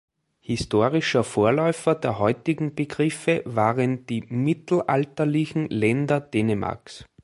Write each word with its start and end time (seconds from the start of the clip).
Historischer 0.39 1.23
Vorläufer 1.23 1.93
der 1.93 2.17
heutigen 2.17 2.73
Begriffe 2.73 3.43
waren 3.45 4.07
die 4.07 4.23
mittelalterlichen 4.29 5.69
Länder 5.69 6.19
Dänemarks. 6.19 7.05